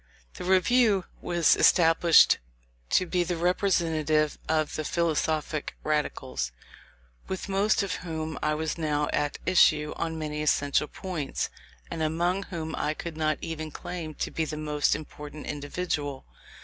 The 0.33 0.43
Review 0.43 1.05
was 1.21 1.55
established 1.55 2.39
to 2.89 3.05
be 3.05 3.23
the 3.23 3.37
representative 3.37 4.39
of 4.49 4.75
the 4.75 4.83
"philosophic 4.83 5.75
Radicals," 5.83 6.51
with 7.27 7.47
most 7.47 7.83
of 7.83 7.93
whom 7.97 8.39
I 8.41 8.55
was 8.55 8.79
now 8.79 9.09
at 9.13 9.37
issue 9.45 9.93
on 9.97 10.17
many 10.17 10.41
essential 10.41 10.87
points, 10.87 11.51
and 11.91 12.01
among 12.01 12.41
whom 12.45 12.73
I 12.77 12.95
could 12.95 13.15
not 13.15 13.37
even 13.41 13.69
claim 13.69 14.15
to 14.15 14.31
be 14.31 14.43
the 14.43 14.57
most 14.57 14.95
important 14.95 15.45
individual. 15.45 16.25